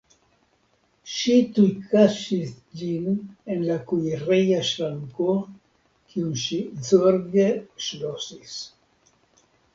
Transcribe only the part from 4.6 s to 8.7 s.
ŝranko, kiun ŝi zorge ŝlosis.